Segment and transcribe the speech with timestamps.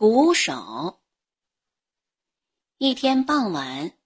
[0.00, 1.00] 鼓手。
[2.76, 3.98] 一天傍晚，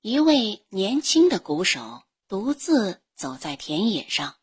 [0.00, 4.36] 一位年轻的鼓手独自走在田野上，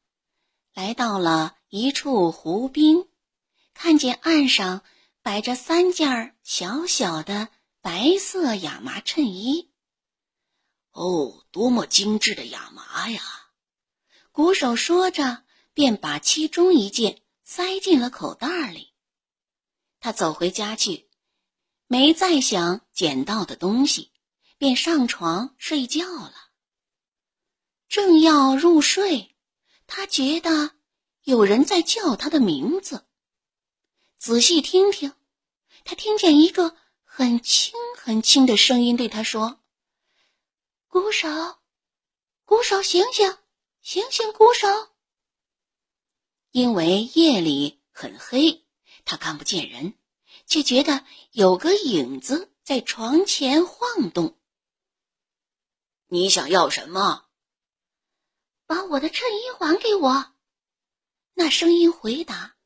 [0.74, 3.08] 来到了一处湖边，
[3.74, 4.82] 看见岸上
[5.22, 7.48] 摆着三件小小的
[7.80, 9.72] 白色亚麻衬衣。
[10.92, 13.22] 哦，多么精致的亚麻呀！
[14.34, 18.92] 鼓手说着，便把其中一件塞进了口袋里。
[20.08, 21.10] 他走回家去，
[21.88, 24.14] 没再想捡到的东西，
[24.58, 26.34] 便上床睡觉了。
[27.90, 29.36] 正要入睡，
[29.86, 30.78] 他觉得
[31.24, 33.06] 有人在叫他的名字。
[34.18, 35.14] 仔细听听，
[35.84, 39.60] 他听见一个很轻很轻的声音对他说
[40.88, 41.28] ：“鼓手，
[42.46, 43.38] 鼓手，醒醒，
[43.82, 44.70] 醒醒，鼓手！”
[46.52, 48.64] 因为夜里很黑。
[49.08, 49.94] 他看不见人，
[50.46, 54.38] 却觉得有个影子在床前晃动。
[56.08, 57.26] 你想要什么？
[58.66, 60.34] 把我的衬衣还给我。
[61.34, 62.58] 那声音回答：“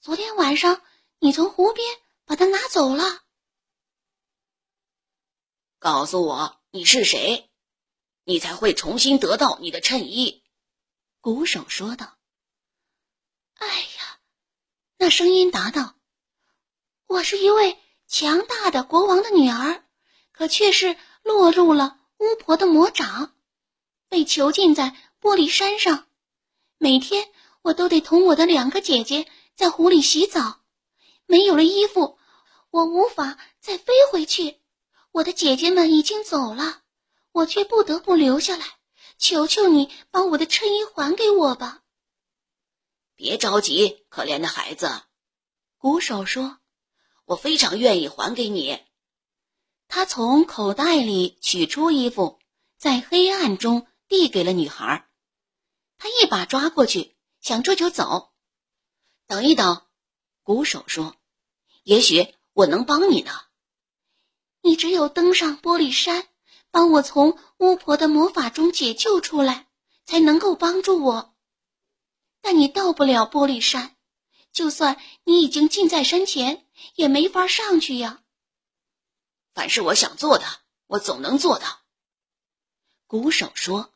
[0.00, 0.82] 昨天晚上
[1.18, 1.86] 你从湖边
[2.24, 3.22] 把它拿走了。”
[5.78, 7.50] 告诉我你是谁，
[8.24, 10.42] 你才会重新得到你的衬衣。”
[11.20, 12.16] 鼓手说道。
[13.60, 13.86] “哎呀！”
[15.02, 15.96] 那声音答道
[17.08, 19.82] ：“我是一位强大的国王的女儿，
[20.30, 23.34] 可却是落入了巫婆的魔掌，
[24.08, 26.06] 被囚禁在玻璃山上。
[26.78, 27.26] 每天
[27.62, 30.60] 我都得同我的两个姐姐在湖里洗澡。
[31.26, 32.16] 没有了衣服，
[32.70, 34.60] 我无法再飞回去。
[35.10, 36.82] 我的姐姐们已经走了，
[37.32, 38.64] 我却不得不留下来。
[39.18, 41.81] 求求你，把我的衬衣还给我吧。”
[43.22, 45.00] 别着急，可怜的孩子，
[45.78, 46.58] 鼓手说
[47.24, 48.80] ：“我非常愿意还给你。”
[49.86, 52.40] 他从口袋里取出衣服，
[52.78, 55.08] 在黑暗中递给了女孩。
[55.98, 58.32] 他一把抓过去，想这就走。
[59.28, 59.86] 等一等，
[60.42, 61.14] 鼓手说
[61.84, 63.30] ：“也许我能帮你呢。
[64.62, 66.26] 你只有登上玻璃山，
[66.72, 69.68] 帮我从巫婆的魔法中解救出来，
[70.04, 71.28] 才能够帮助我。”
[72.42, 73.96] 但你到不了玻璃山，
[74.52, 76.66] 就算你已经近在山前，
[76.96, 78.22] 也没法上去呀。
[79.54, 80.44] 凡是我想做的，
[80.86, 81.82] 我总能做到。
[83.06, 83.94] 鼓手说：“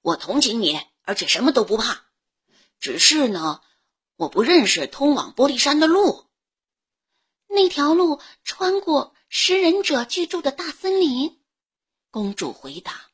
[0.00, 2.06] 我同情你，而且什么都不怕。
[2.78, 3.62] 只是呢，
[4.14, 6.26] 我不认识通往玻璃山的路。
[7.48, 11.42] 那条路穿过食人者居住的大森林。”
[12.12, 13.10] 公主回答：“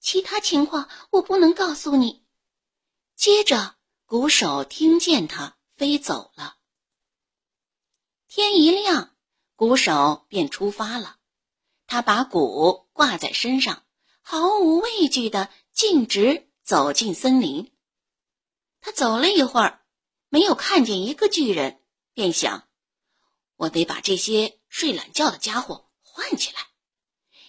[0.00, 2.26] 其他情况我不能告诉你。”
[3.14, 3.76] 接着。
[4.14, 6.54] 鼓手听见他飞走了。
[8.28, 9.12] 天一亮，
[9.56, 11.16] 鼓手便出发了。
[11.88, 13.82] 他把鼓挂在身上，
[14.22, 17.72] 毫无畏惧的径直走进森林。
[18.80, 19.82] 他走了一会儿，
[20.28, 21.82] 没有看见一个巨人，
[22.12, 22.68] 便想：
[23.56, 26.60] 我得把这些睡懒觉的家伙唤起来。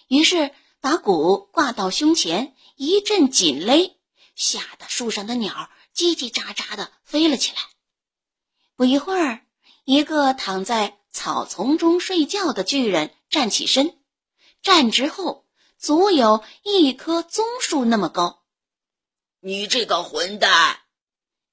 [0.08, 3.96] 于是把鼓挂到胸前，一阵紧勒，
[4.36, 5.68] 吓得树上的鸟。
[5.94, 7.58] 叽叽喳喳的飞了起来。
[8.74, 9.46] 不一会儿，
[9.84, 13.98] 一个躺在草丛中睡觉的巨人站起身，
[14.60, 15.46] 站直后
[15.78, 18.44] 足有一棵棕树那么高。
[19.40, 20.80] 你这个混蛋！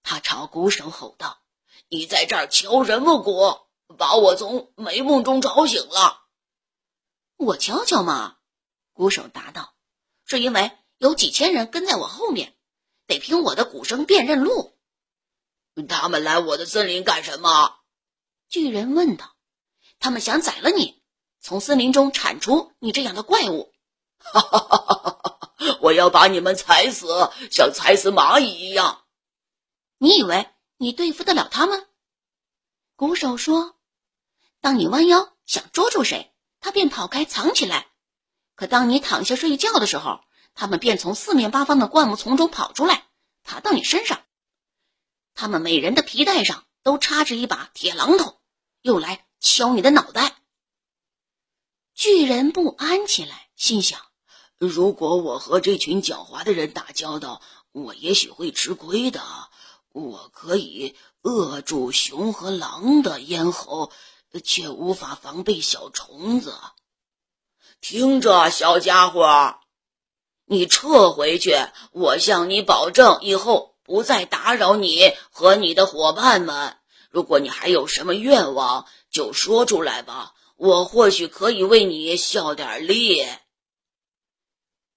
[0.03, 1.39] 他朝鼓手吼道
[1.87, 3.61] ：“你在这儿敲什么鼓？
[3.97, 6.25] 把我从美梦中吵醒了。”
[7.37, 8.39] 我敲敲嘛，
[8.91, 9.73] 鼓手答道
[10.27, 12.53] ：“是因为有几千人跟在我后面。”
[13.07, 14.77] 得凭我的鼓声辨认路。
[15.89, 17.79] 他们来我的森林干什么？
[18.47, 19.35] 巨人问道。
[19.99, 21.01] 他们想宰了你，
[21.39, 23.73] 从森林中铲除你这样的怪物。
[24.17, 25.79] 哈哈哈哈哈！
[25.81, 27.07] 我要把你们踩死，
[27.51, 29.05] 像踩死蚂蚁一样。
[29.97, 31.87] 你以为你对付得了他们？
[32.95, 33.75] 鼓手说
[34.61, 37.87] ：“当你弯腰想捉住谁，他便跑开藏起来；
[38.55, 40.21] 可当你躺下睡觉的时候，”
[40.55, 43.07] 他们便从四面八方的灌木丛中跑出来，
[43.43, 44.21] 爬到你身上。
[45.33, 48.39] 他们每人的皮带上都插着一把铁榔头，
[48.81, 50.35] 用来敲你的脑袋。
[51.95, 53.99] 巨人不安起来，心想：
[54.57, 57.41] 如果我和这群狡猾的人打交道，
[57.71, 59.21] 我也许会吃亏的。
[59.91, 63.91] 我可以扼住熊和狼的咽喉，
[64.43, 66.59] 却无法防备小虫子。
[67.81, 69.59] 听着，小家伙。
[70.53, 71.55] 你撤回去，
[71.91, 76.77] 我向你保证，以后不再打扰你和你的伙伴们。
[77.09, 83.25] 如果你还有什么愿望，就说出来吧，我或许可以为你效点力。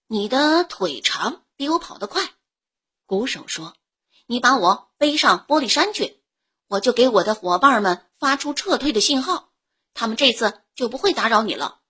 [0.08, 2.22] 你的腿长，比我跑得快。
[3.06, 3.74] 鼓手说
[4.28, 6.20] ：“你把我背上玻璃山去，
[6.68, 9.48] 我就给我的伙伴们发出撤退的信号，
[9.94, 11.80] 他们这次就不会打扰你了。”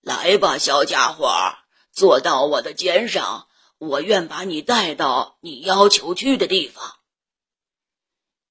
[0.00, 1.30] 来吧，小家伙，
[1.94, 3.46] 坐到我的肩上，
[3.78, 6.96] 我愿把你带到你要求去的地方。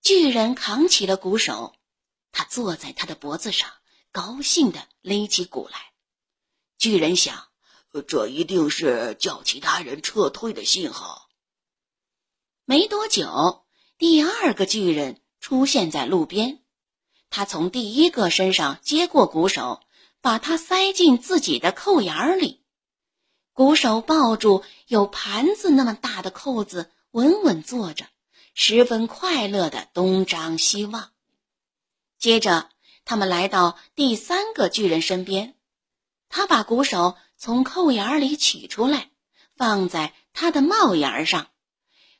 [0.01, 1.75] 巨人扛起了鼓手，
[2.31, 3.69] 他坐在他的脖子上，
[4.13, 5.91] 高兴地勒起鼓来。
[6.77, 7.49] 巨人想，
[8.07, 11.27] 这一定是叫其他人撤退的信号。
[12.63, 13.65] 没多久，
[13.97, 16.63] 第二个巨人出现在路边，
[17.29, 19.81] 他从第一个身上接过鼓手。
[20.21, 22.62] 把它塞进自己的扣眼里，
[23.53, 28.05] 鼓手抱住有盘子那么大的扣子，稳稳坐着，
[28.53, 31.11] 十分快乐的东张西望。
[32.17, 32.69] 接着，
[33.05, 35.55] 他们来到第三个巨人身边，
[36.29, 39.11] 他把鼓手从扣眼里取出来，
[39.55, 41.47] 放在他的帽檐上。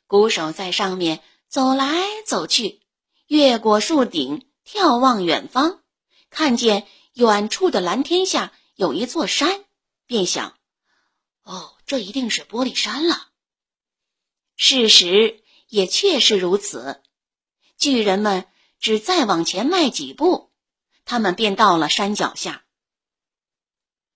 [0.06, 2.80] 鼓手在上面走来走去，
[3.26, 5.80] 越过树顶，眺望远方，
[6.30, 6.86] 看见。
[7.14, 9.64] 远处的蓝天下有一座山，
[10.04, 10.58] 便想
[11.44, 13.28] ：“哦，这一定是玻璃山了。”
[14.56, 17.02] 事实也确实如此。
[17.78, 18.46] 巨人们
[18.80, 20.52] 只再往前迈几步，
[21.04, 22.64] 他们便到了山脚下。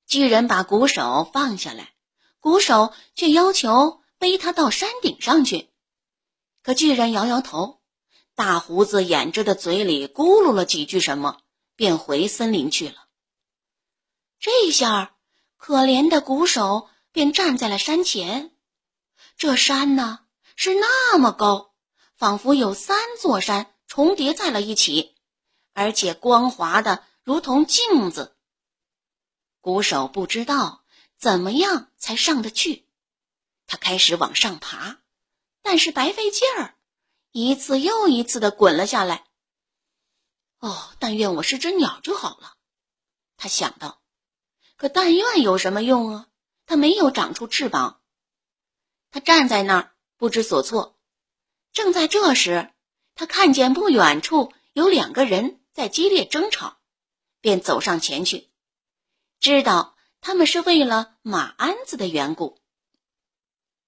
[0.06, 1.94] 巨人把鼓手放下来，
[2.40, 5.70] 鼓手却要求背他到山顶上去。
[6.62, 7.80] 可巨人摇摇头，
[8.34, 11.40] 大胡子掩着的嘴里咕噜了几句什么。
[11.78, 13.06] 便回森林去了。
[14.40, 15.14] 这下，
[15.56, 18.54] 可怜的鼓手便站在了山前。
[19.36, 20.26] 这山呢，
[20.56, 21.74] 是那么高，
[22.14, 25.14] 仿佛有三座山重叠在了一起，
[25.72, 28.36] 而且光滑的如同镜子。
[29.60, 30.84] 鼓手不知道
[31.16, 32.86] 怎么样才上得去，
[33.66, 34.98] 他开始往上爬，
[35.62, 36.76] 但是白费劲儿，
[37.32, 39.24] 一次又一次的滚了下来。
[40.58, 42.54] 哦，但愿我是只鸟就好了，
[43.36, 44.00] 他想到。
[44.76, 46.28] 可但愿有什么用啊？
[46.68, 48.02] 他没有长出翅膀。
[49.10, 51.00] 他站在那儿不知所措。
[51.72, 52.70] 正在这时，
[53.14, 56.78] 他看见不远处有两个人在激烈争吵，
[57.40, 58.50] 便走上前去，
[59.40, 62.60] 知道他们是为了马鞍子的缘故。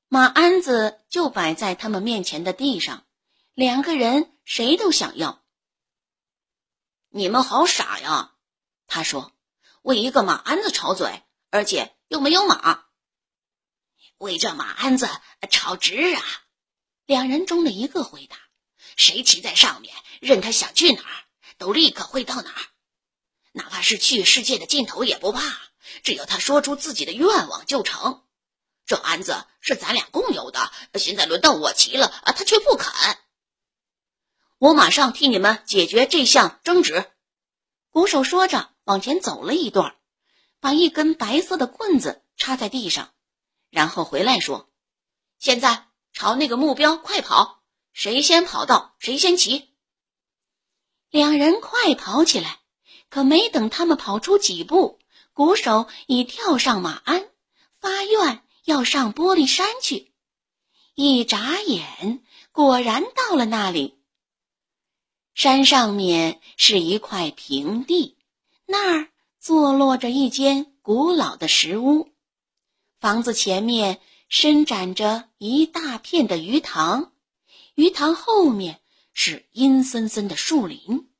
[0.08, 3.04] 马鞍子就摆在他们面前的地上，
[3.52, 5.44] 两个人谁都想要。
[7.10, 8.34] 你们好傻呀，
[8.86, 9.32] 他说
[9.82, 12.84] ：“为一个马鞍子吵嘴，而且又没有马。
[14.18, 15.08] 为这马鞍子
[15.48, 16.22] 吵直啊！”
[17.06, 18.36] 两人中的一个回答
[18.96, 21.24] ：“谁骑在上面，任他想去哪儿，
[21.56, 22.62] 都立刻会到哪儿，
[23.52, 25.40] 哪怕是去世界的尽头也不怕。
[26.02, 28.24] 只要他说出自己的愿望就成。
[28.86, 32.92] 这鞍子是咱俩共有的，现在轮到我骑了，他却不肯。”
[34.58, 37.10] 我马上替你们解决这项争执。
[37.88, 39.96] 鼓手说着，往前走了一段，
[40.60, 43.12] 把一根白色的棍子插在地上，
[43.70, 44.70] 然后回来说
[45.40, 47.62] ：“现在朝那个目标快跑，
[47.92, 49.70] 谁先跑到谁先骑。”
[51.10, 52.60] 两人快跑起来，
[53.08, 55.00] 可没等他们跑出几步，
[55.32, 57.28] 鼓手已跳上马鞍，
[57.80, 60.12] 发愿要上玻璃山去。
[60.94, 63.98] 一眨眼，果然到了那里。
[65.34, 68.18] 山上面是一块平地，
[68.66, 69.09] 那儿
[69.40, 72.12] 坐落着一间古老的石屋。
[73.00, 77.12] 房子前面伸展着一大片的鱼塘，
[77.74, 78.80] 鱼塘后面
[79.12, 81.10] 是阴森森的树林。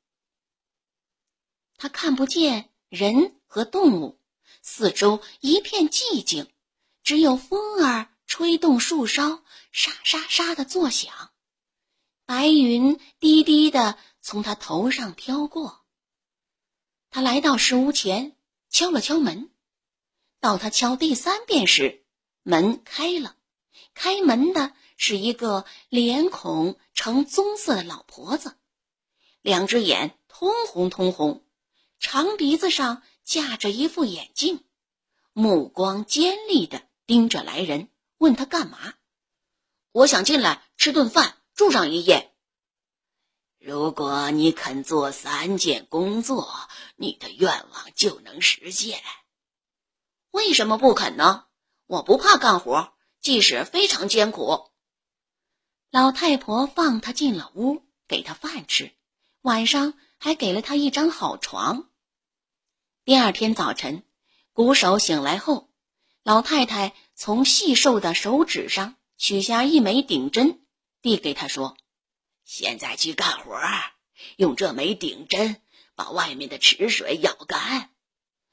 [1.77, 4.19] 他看不见人和动物，
[4.61, 6.47] 四周一片寂静，
[7.03, 11.31] 只有风儿吹动树梢，沙沙沙的作响。
[12.25, 13.97] 白云低低的。
[14.23, 15.80] 从他头上飘过。
[17.13, 18.37] 他来到石屋前，
[18.69, 19.51] 敲了敲门。
[20.39, 22.05] 到他敲第三遍时，
[22.41, 23.35] 门开了。
[23.93, 28.55] 开门的是一个脸孔呈棕色的老婆子，
[29.41, 31.43] 两只眼通红通红，
[31.99, 34.63] 长鼻子上架着一副眼镜，
[35.33, 37.89] 目光尖利的盯着来人，
[38.19, 38.93] 问他干嘛？
[39.91, 42.30] 我想进来吃顿饭，住上一夜。
[43.63, 46.51] 如果你肯做三件工作，
[46.95, 48.99] 你的愿望就能实现。
[50.31, 51.45] 为什么不肯呢？
[51.85, 54.71] 我不怕干活，即使非常艰苦。
[55.91, 58.93] 老太婆放他进了屋，给他饭吃，
[59.41, 61.91] 晚上还给了他一张好床。
[63.05, 64.01] 第二天早晨，
[64.53, 65.69] 鼓手醒来后，
[66.23, 70.65] 老太太从细瘦的手指上取下一枚顶针，
[71.03, 71.77] 递给他说
[72.53, 73.61] ：“现在去干活，
[74.35, 75.61] 用这枚顶针
[75.95, 77.91] 把外面的池水舀干，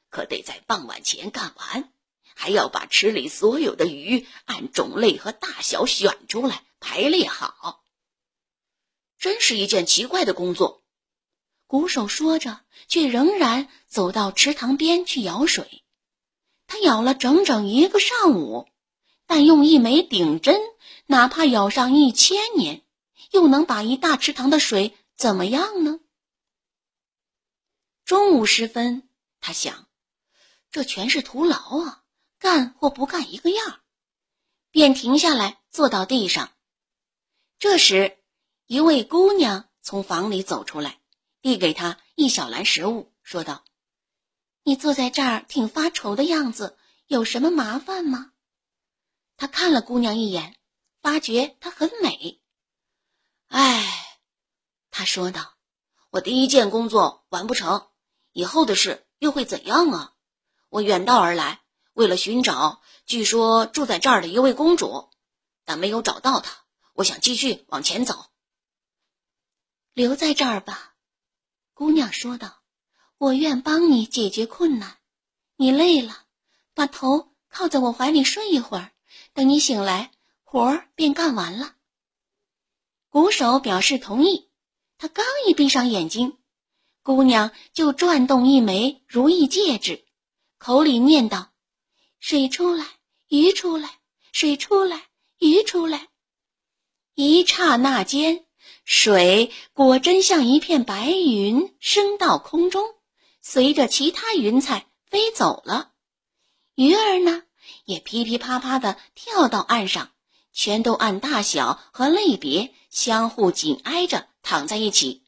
[0.08, 1.92] 可得在傍晚前干完。”
[2.36, 7.82] 还要把池里所有的鱼按种类和大小选出来，排列好。
[9.18, 10.84] 真是一件奇怪的工作。
[11.66, 15.82] 鼓手说着，却仍然走到池塘边去舀水。
[16.68, 18.68] 他舀了整整一个上午，
[19.26, 20.60] 但用一枚顶针，
[21.06, 22.82] 哪怕舀上一千年，
[23.30, 26.00] 又能把一大池塘的水怎么样呢？
[28.04, 29.08] 中午时分，
[29.40, 29.88] 他想，
[30.70, 32.04] 这全是徒劳啊。
[32.40, 33.80] 干或不干一个样，
[34.70, 36.52] 便停下来坐到地上。
[37.58, 38.16] 这时，
[38.66, 41.00] 一位姑娘从房里走出来，
[41.42, 43.64] 递给他一小篮食物，说道
[44.62, 48.32] ：“你坐在这儿挺发愁的样子，有什么麻烦吗？”
[49.36, 50.56] 他看了姑娘一眼，
[51.02, 52.40] 发觉她很美。
[53.48, 54.18] 哎，
[54.90, 55.54] 他说道
[56.10, 57.88] ：“我第一件工作完不成，
[58.32, 60.14] 以后的事又会怎样啊？
[60.68, 61.60] 我远道而来。”
[61.98, 65.10] 为了寻找据说住在这儿的一位公主，
[65.64, 66.58] 但没有找到她。
[66.92, 68.26] 我想继续往前走。
[69.94, 70.94] 留在这儿吧，
[71.74, 72.60] 姑娘说道。
[73.16, 74.98] 我愿帮你解决困难。
[75.56, 76.22] 你累了，
[76.72, 78.92] 把头靠在我怀里睡一会儿，
[79.32, 80.12] 等你醒来，
[80.44, 81.74] 活儿便干完了。
[83.10, 84.50] 鼓手表示同意。
[84.98, 86.38] 他刚一闭上眼睛，
[87.02, 90.04] 姑娘就转动一枚如意戒指，
[90.58, 91.52] 口里念道。
[92.18, 92.84] 水出来，
[93.28, 94.00] 鱼出来，
[94.32, 95.06] 水出来，
[95.38, 96.08] 鱼出来。
[97.14, 98.44] 一刹那间，
[98.84, 102.84] 水果真像一片白云升到空中，
[103.40, 105.92] 随着其他云彩飞走了。
[106.74, 107.44] 鱼儿呢，
[107.84, 110.10] 也噼噼啪啪地跳到岸上，
[110.58, 115.22] 全都按大小和类别相互紧挨着躺在一起。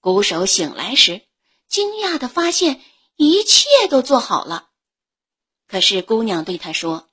[0.00, 1.22] 鼓手醒来时，
[1.68, 2.82] 惊讶地发现
[3.14, 4.70] 一切都做好了。
[5.68, 7.08] 可是姑娘对他说：“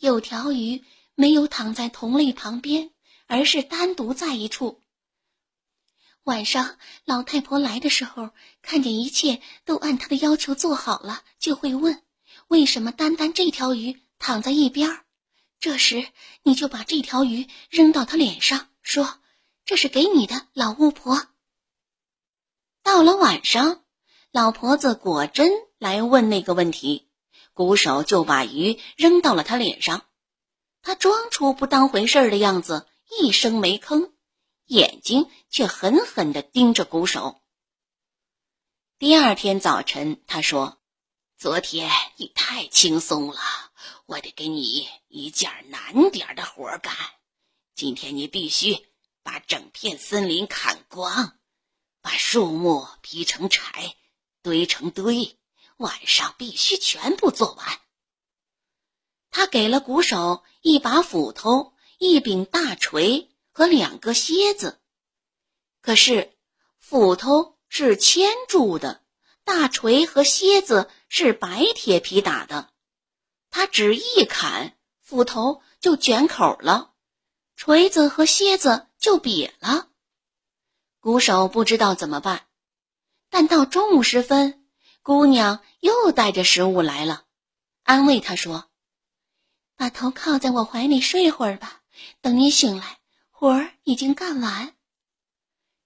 [0.00, 0.82] 有条鱼
[1.14, 2.92] 没有躺在同类旁边，
[3.26, 4.80] 而是单独在一处。
[6.22, 8.30] 晚上老太婆来的时候，
[8.62, 12.02] 看见一切都按她的要求做好了，就会问：
[12.48, 15.02] 为什么单单这条鱼躺在一边？
[15.60, 16.08] 这时
[16.42, 19.20] 你就把这条鱼扔到他脸上，说：
[19.64, 21.26] 这是给你的，老巫婆。
[22.82, 23.84] 到了晚上，
[24.30, 27.10] 老婆子果真。”来问那个问题，
[27.52, 30.06] 鼓手就把鱼扔到了他脸上，
[30.80, 32.88] 他装出不当回事的样子，
[33.20, 34.12] 一声没吭，
[34.64, 37.42] 眼睛却狠狠地盯着鼓手。
[38.98, 40.78] 第二天早晨，他说
[41.36, 43.38] ：“昨天你太轻松了，
[44.06, 46.94] 我得给你一件难点的活干。
[47.74, 48.86] 今天你必须
[49.22, 51.38] 把整片森林砍光，
[52.00, 53.96] 把树木劈成柴，
[54.42, 55.38] 堆成堆。”
[55.78, 57.80] 晚上必须全部做完。
[59.30, 64.80] 他给了鼓手一把斧头、一柄大锤和两个楔子，
[65.82, 66.34] 可是
[66.78, 69.04] 斧头是铅铸的，
[69.44, 72.72] 大锤和楔子是白铁皮打的。
[73.50, 76.92] 他只一砍，斧头就卷口了，
[77.56, 79.88] 锤子和楔子就瘪了。
[81.00, 82.46] 鼓手不知道怎么办，
[83.30, 84.62] 但到中午时分。
[85.02, 87.26] 姑娘又带着食物来了，
[87.84, 88.68] 安慰他说
[89.76, 91.82] ：“把头靠在我怀里睡会儿吧，
[92.20, 92.98] 等你醒来，
[93.30, 94.74] 活儿已经干完。”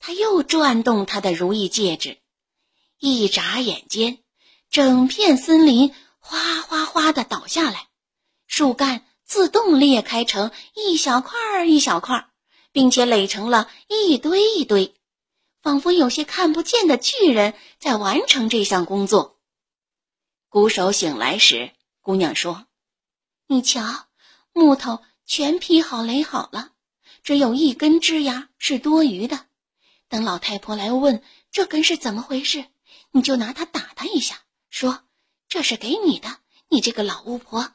[0.00, 2.16] 他又转动他的如意戒指，
[2.98, 4.22] 一眨眼间，
[4.70, 5.94] 整片森林
[6.30, 7.88] 哗哗哗的倒下来，
[8.46, 12.30] 树干自动裂开成一小块儿一小块儿，
[12.70, 14.94] 并且垒成了一堆一堆。
[15.60, 19.40] 仿佛有些看不见的巨人在完成这项工作。
[20.48, 22.64] 鼓手醒来时，姑娘说
[23.48, 24.06] ：“你瞧，
[24.52, 26.70] 木头全劈好垒好了，
[27.24, 29.46] 只有一根枝丫是多余的。
[30.08, 32.66] 等老太婆来问这根是怎么回事，
[33.10, 34.38] 你就拿它打它一下，
[34.70, 35.02] 说
[35.50, 37.74] 这是给你的，你这个老巫婆。”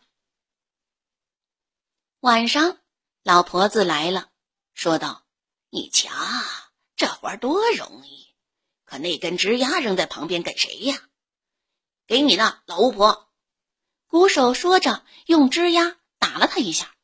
[2.22, 2.79] 晚上，
[3.22, 4.32] 老婆子来了，
[4.74, 5.27] 说道
[5.70, 6.10] ：“你瞧。”
[6.96, 8.34] 这活多容易，
[8.86, 11.10] 可那根枝丫扔在旁边给谁呀？
[12.08, 13.29] 给你呢，老巫婆。
[14.08, 16.96] 鼓手说着，用枝丫打了他一下。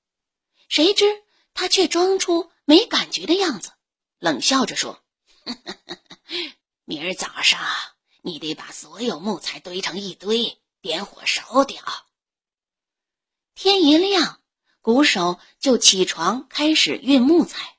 [0.70, 1.06] 谁知
[1.54, 3.74] 他却装出没感觉的样子，
[4.18, 5.04] 冷笑着说
[6.86, 7.60] ：“明儿早上
[8.22, 11.82] 你得把所有木材堆成一堆，点火烧掉。
[13.54, 14.40] 天一亮，
[14.82, 17.78] 鼓手就起床开始运木材。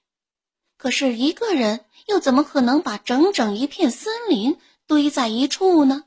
[0.77, 6.05] 可是，一个人又怎么可能把整整一片森林堆在一处呢？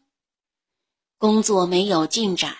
[1.17, 2.57] 工作没有进展。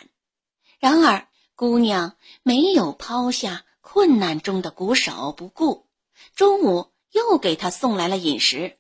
[0.80, 5.88] 然而，姑娘没有抛下困难中的鼓手不顾，
[6.36, 8.77] 中午又给他送来了饮食。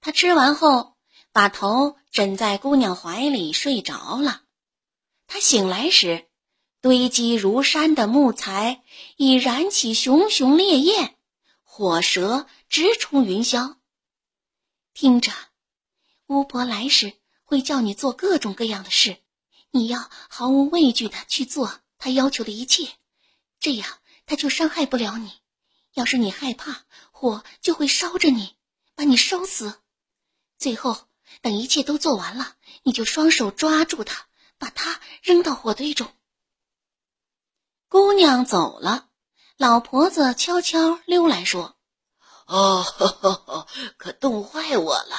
[0.00, 0.96] 他吃完后，
[1.32, 4.42] 把头枕在姑娘怀里睡着了。
[5.26, 6.26] 他醒来时，
[6.80, 8.82] 堆积如山的木材
[9.16, 11.16] 已燃起熊熊烈焰，
[11.62, 13.76] 火舌直冲云霄。
[14.92, 15.32] 听着，
[16.26, 19.16] 巫婆来时会叫你做各种各样的事，
[19.70, 21.80] 你要毫无畏惧的去做。
[21.98, 22.90] 她要求的一切，
[23.60, 25.32] 这样她就伤害不了你。
[25.94, 28.56] 要是你害怕，火就会烧着你，
[28.94, 29.80] 把你烧死。
[30.58, 31.08] 最后，
[31.40, 34.26] 等一切都做完了，你就双手抓住他，
[34.64, 36.10] 把他扔到火堆中。
[37.86, 39.08] 姑娘走了，
[39.58, 41.76] 老婆子悄悄溜来说
[42.48, 43.66] ：“哦呵呵呵，
[43.98, 45.16] 可冻坏我了。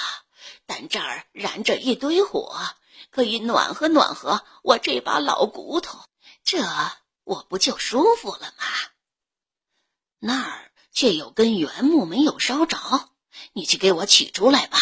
[0.66, 2.60] 但这儿燃着一堆火，
[3.12, 6.00] 可以暖和暖和我这把老骨头。”
[6.44, 6.64] 这
[7.24, 8.66] 我不就舒服了吗？
[10.18, 13.12] 那儿却有根原木没有烧着，
[13.54, 14.80] 你去给我取出来吧。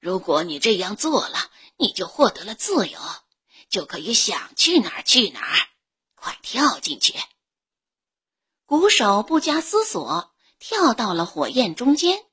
[0.00, 2.98] 如果你这样做了，你就获得了自由，
[3.68, 5.68] 就可以想去哪儿去哪儿。
[6.14, 7.14] 快跳进去！
[8.66, 12.24] 鼓手不加思索跳到了火焰中间，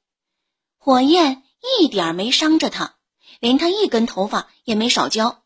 [0.77, 1.43] 火焰
[1.79, 2.97] 一点没伤着他，
[3.39, 5.43] 连他一根头发也没少焦。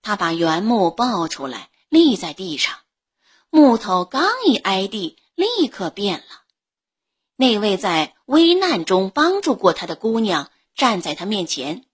[0.00, 1.70] 他把原木抱出来。
[1.92, 2.74] 立在地上，
[3.50, 6.24] 木头刚一挨地，立刻变了。
[7.36, 11.84] 那位在危难中帮助过他的姑娘站在他面前，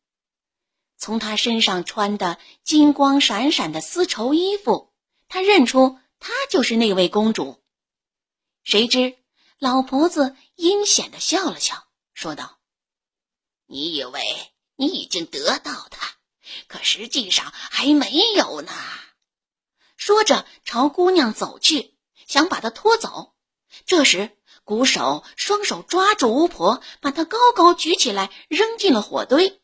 [0.99, 4.93] 从他身上穿的金光闪闪的丝绸衣服，
[5.29, 7.63] 他认出她就是那位公主。
[8.65, 9.17] 谁知
[9.59, 12.59] 老婆子阴险的笑了笑，说道
[13.67, 14.21] ：“你以为
[14.75, 16.17] 你已经得到她，
[16.67, 18.73] 可实际上还没有呢。”
[19.97, 23.35] 说着，朝姑娘走去，想把她拖走。
[23.87, 29.63] 这时，鼓手双手抓住巫婆，把她高高举起来，扔进了火堆。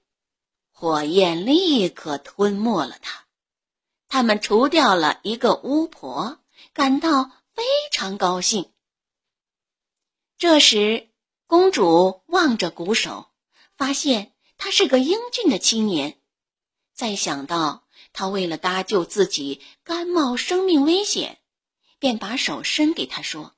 [0.84, 3.24] 火焰立刻吞没了他。
[4.06, 6.38] 他们除掉了一个巫婆，
[6.74, 8.70] 感到非常高兴。
[10.36, 11.08] 这时，
[11.46, 13.30] 公主望着鼓手，
[13.78, 16.20] 发现他是个英俊的青年。
[16.92, 17.82] 再想到……
[18.12, 21.40] 他为了搭救自己，甘冒生命危险，
[21.98, 23.54] 便把手伸给他说：“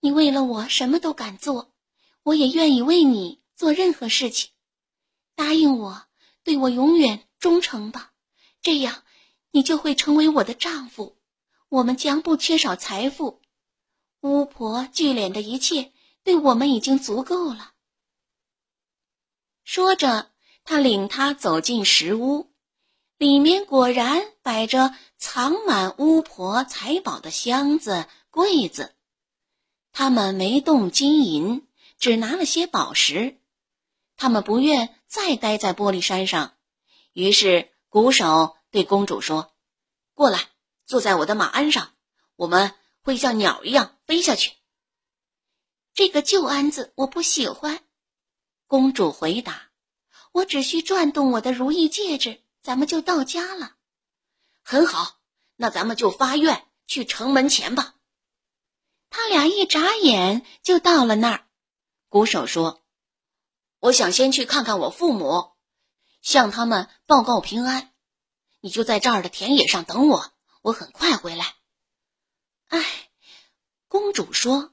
[0.00, 1.72] 你为了我什么都敢做，
[2.24, 4.50] 我也愿意为你做任何事情。
[5.34, 6.04] 答应我，
[6.42, 8.12] 对我永远忠诚吧，
[8.62, 9.02] 这样
[9.50, 11.18] 你就会成为我的丈夫，
[11.68, 13.42] 我们将不缺少财富。
[14.20, 15.92] 巫婆聚敛的一切，
[16.22, 17.72] 对我们已经足够了。”
[19.64, 20.32] 说着，
[20.64, 22.52] 他领他走进石屋。
[23.16, 28.96] 里面果然摆着藏满巫婆财宝的箱子、柜子，
[29.92, 33.40] 他们没动金银，只拿了些宝石。
[34.16, 36.56] 他们不愿再待在玻璃山上，
[37.12, 39.54] 于是鼓手对公主说
[40.12, 40.48] ：“过来，
[40.86, 41.94] 坐在我的马鞍上，
[42.34, 44.54] 我们会像鸟一样飞下去。”
[45.94, 47.84] 这个旧鞍子我不喜欢，
[48.66, 49.70] 公主回答
[50.34, 53.76] ：“我只需转动我的如意戒指。”咱们就到家了，
[54.64, 55.20] 很好，
[55.54, 57.94] 那咱们就发愿去城门前吧。
[59.10, 61.46] 他俩一眨眼就到了那儿。
[62.08, 62.82] 鼓手说
[63.84, 65.52] ：“我想先去看看我父母，
[66.22, 67.92] 向他们报告平安。
[68.62, 71.56] 你就在这儿的田野上等我，我很快回来。”
[72.68, 72.82] 哎，
[73.86, 74.72] 公主说：“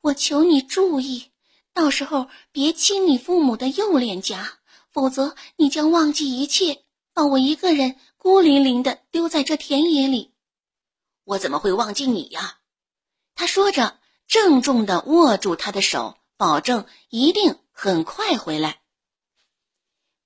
[0.00, 1.32] 我求你注意，
[1.74, 4.60] 到时候别亲你父母的右脸颊，
[4.92, 10.32] 否则你将忘记一切。”把我一个人孤零零的丢在这田野里，
[11.24, 12.60] 我怎么会忘记你呀？
[13.34, 13.98] 他说着，
[14.28, 18.80] 郑重的握住他的手，保证一定很快回来。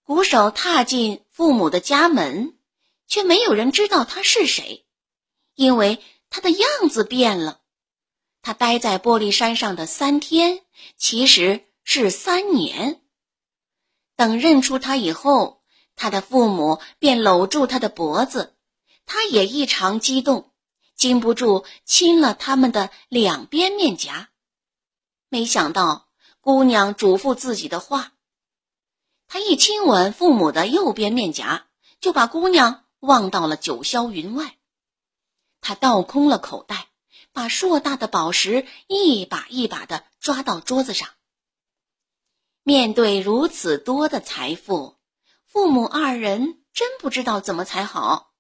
[0.03, 2.59] 鼓手踏进父母的家门，
[3.07, 4.87] 却没有人知道他是谁，
[5.55, 7.61] 因为他的样子变了。
[8.43, 10.61] 他待在玻璃山上的三天，
[10.97, 13.01] 其实是三年。
[14.15, 15.57] 等认出他以后。
[15.99, 18.55] 他的父母便搂住他的脖子，
[19.07, 20.53] 他也异常激动，
[20.95, 24.29] 禁不住亲了他们的两边面颊。
[25.31, 26.06] 没想到
[26.47, 28.13] 姑娘嘱咐自己的话。
[29.27, 31.67] 他一亲吻父母的右边面颊，
[32.01, 34.57] 就把姑娘忘到了九霄云外。
[35.61, 36.87] 他倒空了口袋，
[37.33, 41.09] 把硕大的宝石一把一把的抓到桌子上。
[42.63, 44.95] 面对如此多的财富，
[45.47, 48.31] 父母二人真不知道怎么才好。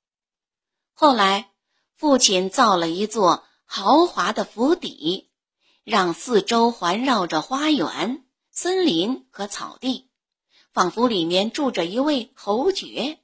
[0.94, 1.50] 后来，
[1.96, 5.25] 父亲造了一座豪华的府邸，
[5.86, 10.10] 让四周环绕着花园、森林和草地。
[10.72, 13.20] 仿佛里面住着一位侯爵。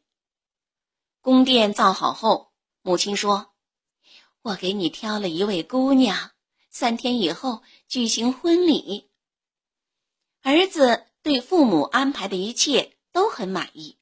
[1.20, 3.52] 宫殿造好后，母亲说
[4.42, 6.30] ：“我给你挑了一位姑娘，
[6.70, 9.10] 三天以后举行婚礼。”
[10.40, 13.98] 儿子对父母安排的一切都很满意。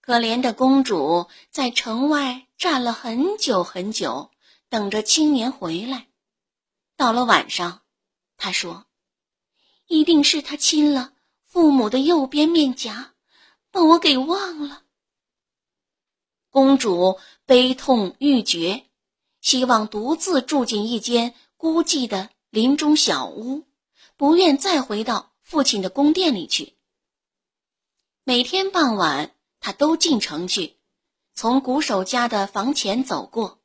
[0.00, 4.30] 可怜的公主在城外站了很久很久，
[4.70, 6.06] 等着青年回来。
[6.96, 7.82] 到了晚上，
[8.36, 8.86] 她说
[9.86, 11.12] ：“一定是他亲了。”
[11.44, 13.14] 父母的右边面颊，
[13.70, 14.82] 把我给忘了。
[16.50, 18.84] 公主悲痛欲绝，
[19.40, 23.64] 希望独自住进一间孤寂的林中小屋，
[24.18, 26.74] 不愿再回到父亲的宫殿里去。
[28.22, 30.76] 每天傍晚，她都进城去，
[31.32, 33.62] 从鼓手家的房前走过。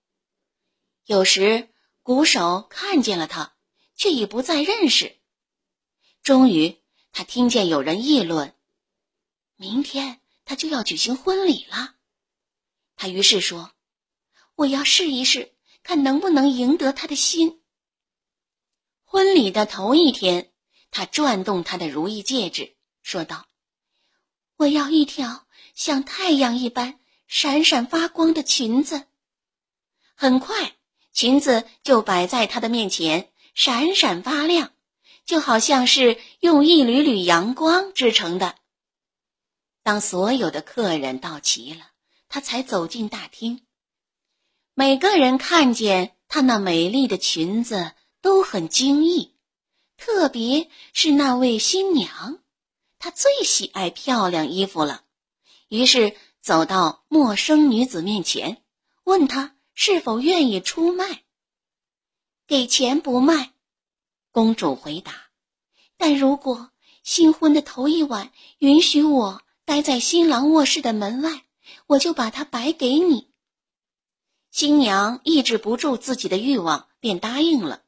[1.06, 1.67] 有时
[2.04, 3.56] 鼓手看见了他，
[3.96, 5.18] 却已不再认识。
[6.24, 6.80] 终于。
[7.14, 8.56] 他听见有人议论，
[9.58, 11.96] 明天他就要举行婚礼了。
[12.96, 13.74] 他于是说
[14.56, 17.62] ：“我要试一试，看能不能赢得他的心。”
[19.04, 20.54] 婚礼的头一天，
[20.90, 23.46] 他转动他的如意戒指，说道
[24.56, 29.06] ：“我要一条像太阳一般闪闪发光的裙子。”
[30.16, 30.78] 很快，
[31.13, 34.71] 裙子就摆在他的面前，闪闪发亮。
[35.24, 38.56] 就好像是用一缕缕阳光织成的。
[39.84, 41.86] 当所有的客人到齐了，
[42.28, 43.62] 他才走进大厅。
[44.74, 49.36] 每个人看见她那美丽的裙子都很惊异，
[49.95, 52.39] 特别是那位新娘，
[53.00, 55.04] 她最喜爱漂亮衣服了。
[55.69, 58.62] 于是走到陌生女子面前，
[59.04, 61.23] 问她是否愿意出卖。
[62.47, 63.53] 给钱不卖。
[64.31, 65.29] 公主回答
[65.97, 66.71] ：“但如果
[67.03, 71.45] 新婚的头一晚允许我待在新郎卧室的门外，
[71.88, 73.29] 我就把它白给你。”
[74.51, 77.84] 新娘抑制不住自己的欲望，便答应了。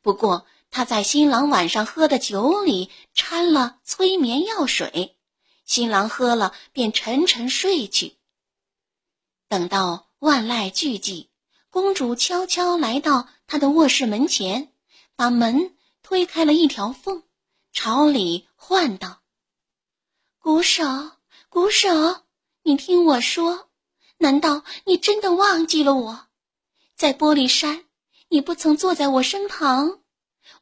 [0.00, 5.18] 不过，她在新郎晚上喝的酒里掺了催眠药水，
[5.66, 8.16] 新郎喝了便沉沉睡去。
[9.48, 11.28] 等到万籁俱寂，
[11.70, 14.72] 公主悄悄来到他的卧室门前，
[15.16, 15.74] 把门。
[16.00, 17.22] 推开了一条缝，
[17.70, 19.20] 朝里唤道
[20.40, 20.82] ：“鼓手，
[21.50, 21.90] 鼓手，
[22.62, 23.68] 你听我说，
[24.16, 26.28] 难道你真的忘记了我？
[26.96, 27.84] 在玻璃山，
[28.28, 30.00] 你不曾坐在我身旁，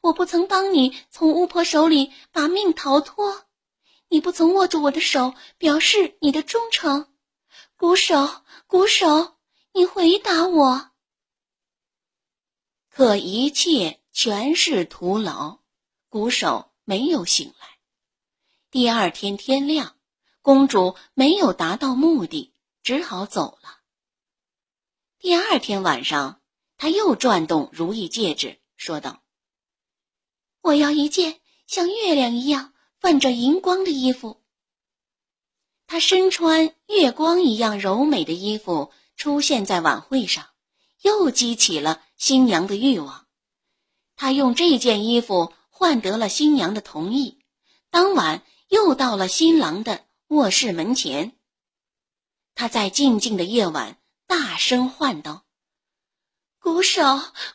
[0.01, 3.45] 我不曾帮你从巫婆手里把命逃脱，
[4.09, 7.07] 你不曾握住我的手，表示你的忠诚。
[7.77, 9.36] 鼓手，鼓手，
[9.77, 10.89] 你回答我。
[12.89, 15.59] 可一切。”全是徒劳，
[16.09, 17.77] 鼓手没有醒来。
[18.71, 19.95] 第二天天亮，
[20.41, 23.77] 公主没有达到目的，只好走了。
[25.19, 26.41] 第二天晚上，
[26.77, 29.21] 她又转动如意戒指，说道
[30.61, 34.41] ：“我要一件像月亮一样泛着银光的衣服。”
[35.85, 40.45] 她身穿月光一样柔美的衣服出现在晚会上，
[41.01, 43.25] 又激起了新娘的欲望。
[44.15, 47.39] 他用这件衣服换得了新娘的同意，
[47.89, 51.35] 当晚又到了新郎的卧室门前。
[52.53, 55.45] 他在静静的夜晚大声唤道
[56.59, 57.03] ：“鼓手，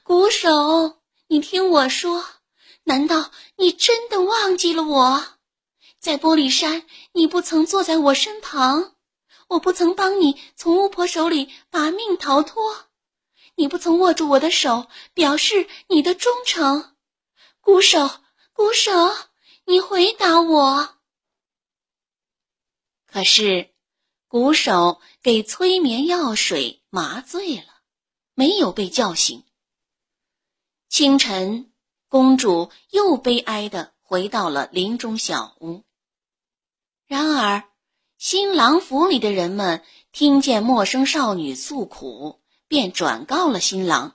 [0.03, 2.25] 鼓手，你听我说，
[2.85, 5.25] 难道你真的忘记了我？
[6.01, 8.92] 在玻璃山，你不曾坐在我身旁，
[9.53, 12.89] 我不曾帮你从巫婆手里把命逃脱。”
[13.55, 16.97] 你不曾握住我的手，表示你的忠诚，
[17.61, 18.09] 鼓手，
[18.55, 18.91] 鼓手，
[19.67, 20.97] 你回答我。
[23.07, 23.75] 可是，
[24.27, 27.83] 鼓手给催眠药水麻醉了，
[28.33, 29.45] 没有被叫醒。
[30.89, 31.75] 清晨，
[32.09, 35.85] 公主又悲哀的回到了林中小屋。
[37.07, 37.69] 然而，
[38.25, 39.83] 新郎府里的人们
[40.13, 42.41] 听见陌生少女诉苦。
[42.69, 44.15] 便转告了新郎，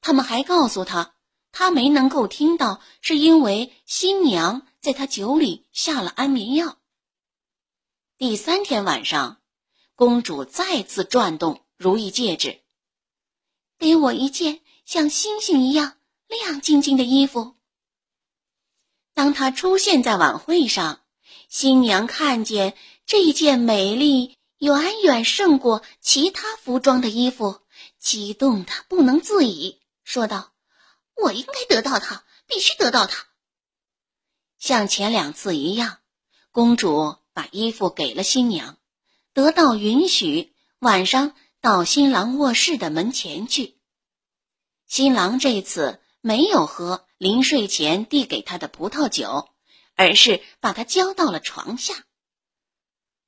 [0.00, 1.16] 他们还告诉他，
[1.50, 6.78] 他没能够听到，是因为新娘在他酒里下了安眠药。
[8.16, 9.38] 第三天晚上，
[9.96, 12.60] 公主再次转动如意戒指，
[13.76, 15.96] 给我一件像星星一样
[16.28, 17.56] 亮晶晶的衣服。
[19.14, 21.00] 当她出现在晚会上，
[21.48, 22.74] 新娘看见
[23.12, 27.60] 这件美丽远远胜过其他服装的衣服，
[27.98, 30.54] 激动的不能自已，说道
[31.22, 33.26] ：“我应该得到它，必须得到它。”
[34.58, 35.98] 像前两次一样，
[36.52, 37.16] 公主。
[37.34, 38.78] 把衣服给了新娘，
[39.34, 43.76] 得到允许，晚上到新郎卧室的门前去。
[44.86, 49.50] 新郎这次没有喝临睡前递给他的葡萄酒，
[49.96, 52.06] 而是把它交到了床下。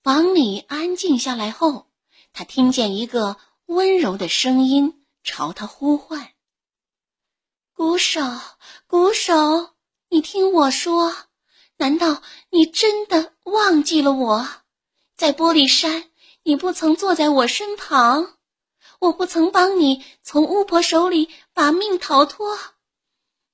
[0.04, 1.86] 房里安静下来后，
[2.34, 6.32] 他听见一个温柔的声音朝他呼唤
[7.72, 8.20] ：“鼓手，
[8.86, 9.70] 鼓手，
[10.10, 11.16] 你听我说。”
[11.78, 14.46] 难道你真的忘记了我？
[15.16, 16.10] 在玻璃山，
[16.42, 18.36] 你不曾坐在我身旁，
[18.98, 22.58] 我不曾帮你从巫婆手里把命逃脱，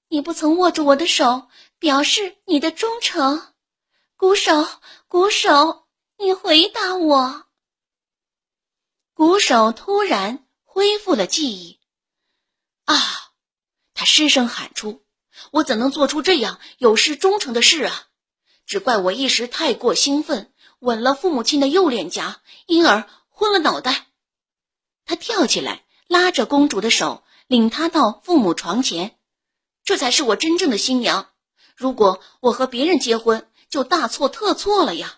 [0.08, 1.46] 你不曾握住我的手，
[1.78, 3.52] 表示你的忠诚。
[4.16, 4.66] 鼓手，
[5.06, 5.79] 鼓手，
[6.20, 7.46] 你回答我。
[9.14, 11.80] 鼓手突然恢复了记忆。
[12.84, 12.96] 啊！
[13.94, 15.02] 他失声喊出
[15.50, 18.08] ：“我怎能做出这样有失忠诚的事啊！”
[18.66, 24.08] 只怪我一时太过兴奋，吻了父母亲的右脸颊，因而昏了脑袋。
[25.06, 29.18] 他跳起来，拉着公主的手，领她到父母床前。
[29.84, 31.30] 这才是我真正的新娘。
[31.76, 35.16] 如果我和别人结婚，就大错特错了呀。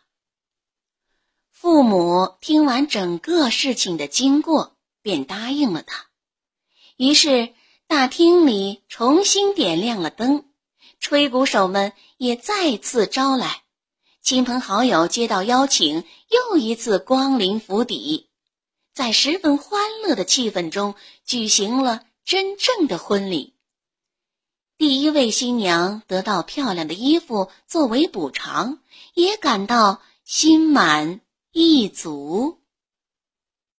[1.62, 6.06] 父母听完整个事情的经过，便答应了他。
[6.96, 7.54] 于是
[7.86, 10.44] 大厅里重新点亮了灯。
[10.98, 13.62] 吹鼓手们也再次招来，
[14.22, 18.26] 亲朋好友接到邀请，又一次光临府邸，
[18.92, 23.54] 在十分欢乐的气氛中举行了真正的婚礼。
[24.78, 28.80] 第一位新娘得到漂亮的衣服作为补偿，
[29.14, 31.20] 也感到心满
[31.52, 32.61] 一族。